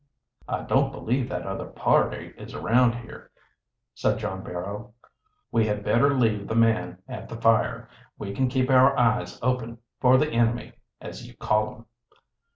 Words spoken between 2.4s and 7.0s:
around here," said John Barrow. "We had better leave the man